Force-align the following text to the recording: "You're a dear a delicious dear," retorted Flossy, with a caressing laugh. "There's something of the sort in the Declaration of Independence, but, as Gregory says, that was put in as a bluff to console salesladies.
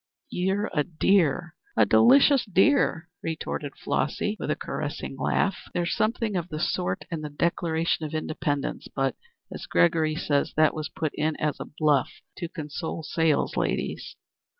"You're 0.31 0.71
a 0.73 0.83
dear 0.83 1.53
a 1.77 1.85
delicious 1.85 2.43
dear," 2.45 3.07
retorted 3.21 3.75
Flossy, 3.77 4.35
with 4.39 4.49
a 4.49 4.55
caressing 4.55 5.15
laugh. 5.15 5.55
"There's 5.75 5.93
something 5.95 6.35
of 6.35 6.49
the 6.49 6.57
sort 6.57 7.05
in 7.11 7.21
the 7.21 7.29
Declaration 7.29 8.03
of 8.07 8.15
Independence, 8.15 8.87
but, 8.95 9.15
as 9.53 9.67
Gregory 9.67 10.15
says, 10.15 10.53
that 10.57 10.73
was 10.73 10.89
put 10.89 11.13
in 11.13 11.35
as 11.35 11.59
a 11.59 11.65
bluff 11.77 12.09
to 12.37 12.49
console 12.49 13.03
salesladies. 13.03 14.15